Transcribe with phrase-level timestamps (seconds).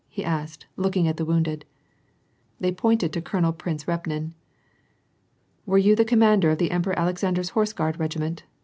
[0.17, 1.61] "he asked, looking at the Toonded.
[2.59, 4.33] They pointed to Colonel Prince Repnin.
[5.67, 8.41] "Were you the commander of the Emperor Alexander's Hotse guard regiment